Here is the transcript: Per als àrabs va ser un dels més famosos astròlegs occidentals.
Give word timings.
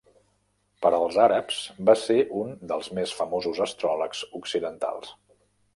Per 0.85 0.91
als 0.99 1.19
àrabs 1.25 1.59
va 1.91 1.95
ser 2.05 2.17
un 2.41 2.57
dels 2.73 2.91
més 3.01 3.15
famosos 3.21 3.65
astròlegs 3.69 4.25
occidentals. 4.43 5.19